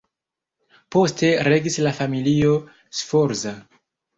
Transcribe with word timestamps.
Poste 0.95 1.29
regis 1.49 1.77
la 1.89 1.93
familio 1.99 2.57
Sforza. 3.03 3.57